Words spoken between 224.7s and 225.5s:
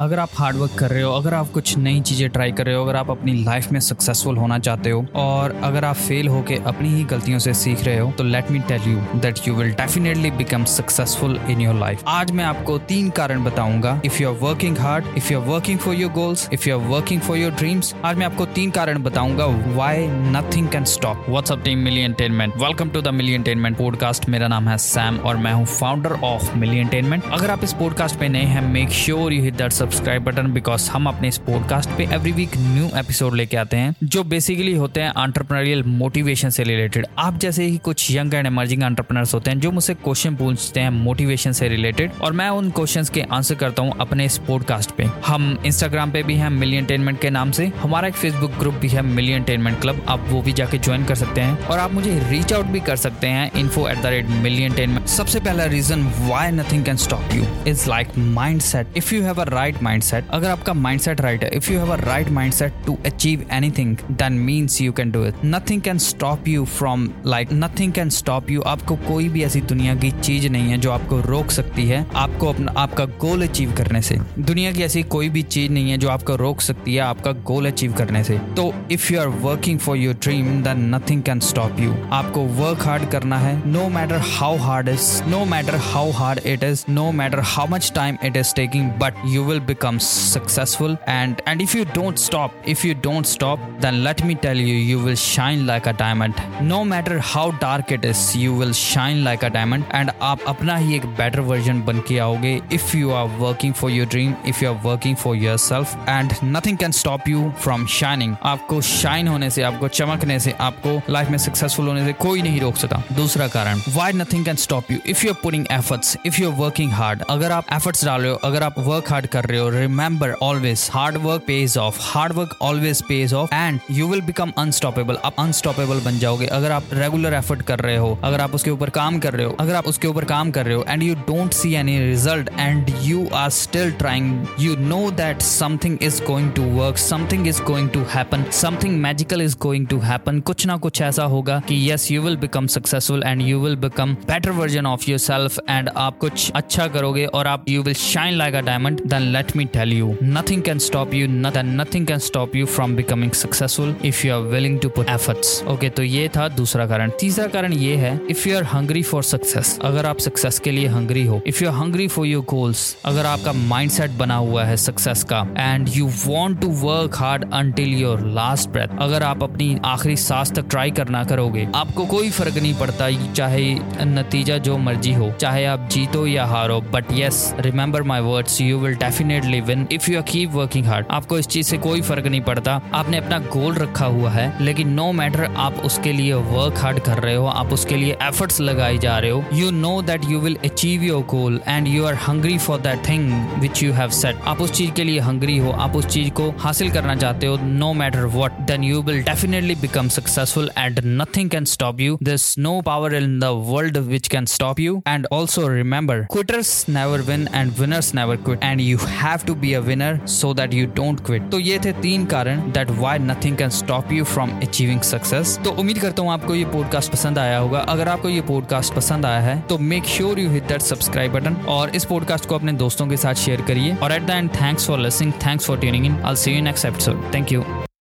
for listening